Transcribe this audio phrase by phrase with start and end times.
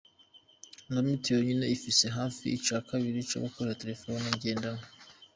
[0.93, 4.85] Lumitel yonyene ifise hafi ica kabiri c'abakoresha terefone ngendanwa.